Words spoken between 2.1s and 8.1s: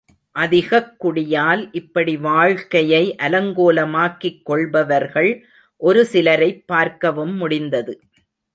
வாழ்க்கையை அலங்கோலமாக்கிக் கொள்பவர்கள் ஒரு சிலரைப் பார்க்கவும் முடிந்தது.